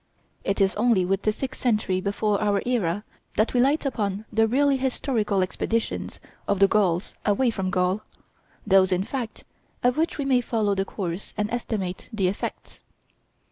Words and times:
It 0.43 0.59
is 0.59 0.73
only 0.77 1.05
with 1.05 1.21
the 1.21 1.31
sixth 1.31 1.61
century 1.61 2.01
before 2.01 2.41
our 2.41 2.63
era 2.65 3.03
that 3.37 3.53
we 3.53 3.59
light 3.59 3.85
upon 3.85 4.25
the 4.33 4.47
really 4.47 4.77
historical 4.77 5.43
expeditions 5.43 6.19
of 6.47 6.57
the 6.59 6.67
Gauls 6.67 7.13
away 7.23 7.51
from 7.51 7.69
Gaul, 7.69 8.01
those, 8.65 8.91
in 8.91 9.03
fact, 9.03 9.43
of 9.83 9.97
which 9.97 10.17
we 10.17 10.25
may 10.25 10.41
follow 10.41 10.73
the 10.73 10.85
course 10.85 11.35
and 11.37 11.51
estimate 11.51 12.09
the 12.11 12.27
effects. 12.27 12.79